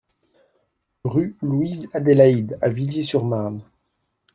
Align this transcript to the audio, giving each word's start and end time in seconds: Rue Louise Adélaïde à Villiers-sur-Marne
Rue 1.03 1.37
Louise 1.43 1.87
Adélaïde 1.93 2.57
à 2.63 2.69
Villiers-sur-Marne 2.69 3.61